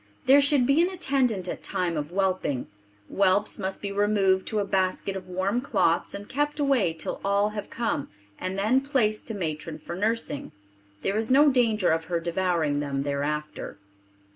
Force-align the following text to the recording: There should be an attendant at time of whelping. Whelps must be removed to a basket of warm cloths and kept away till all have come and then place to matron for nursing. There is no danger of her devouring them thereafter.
There 0.25 0.41
should 0.41 0.65
be 0.65 0.81
an 0.81 0.89
attendant 0.89 1.47
at 1.47 1.61
time 1.61 1.95
of 1.95 2.09
whelping. 2.11 2.65
Whelps 3.07 3.59
must 3.59 3.83
be 3.83 3.91
removed 3.91 4.47
to 4.47 4.57
a 4.57 4.65
basket 4.65 5.15
of 5.15 5.27
warm 5.27 5.61
cloths 5.61 6.15
and 6.15 6.27
kept 6.27 6.59
away 6.59 6.91
till 6.93 7.21
all 7.23 7.49
have 7.49 7.69
come 7.69 8.09
and 8.39 8.57
then 8.57 8.81
place 8.81 9.21
to 9.21 9.35
matron 9.35 9.77
for 9.77 9.95
nursing. 9.95 10.53
There 11.03 11.17
is 11.17 11.29
no 11.29 11.51
danger 11.51 11.89
of 11.91 12.05
her 12.05 12.19
devouring 12.19 12.79
them 12.79 13.03
thereafter. 13.03 13.77